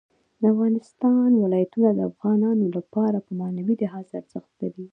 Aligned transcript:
د 0.39 0.41
افغانستان 0.53 1.29
ولايتونه 1.43 1.89
د 1.93 1.99
افغانانو 2.11 2.65
لپاره 2.77 3.17
په 3.25 3.31
معنوي 3.39 3.75
لحاظ 3.83 4.07
ارزښت 4.19 4.51
لري. 4.61 4.85